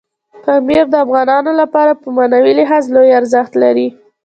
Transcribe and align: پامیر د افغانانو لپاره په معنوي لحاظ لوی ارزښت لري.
پامیر 0.43 0.83
د 0.91 0.95
افغانانو 1.05 1.51
لپاره 1.61 1.91
په 2.01 2.07
معنوي 2.15 2.53
لحاظ 2.59 2.83
لوی 2.95 3.09
ارزښت 3.19 3.53
لري. 3.63 3.87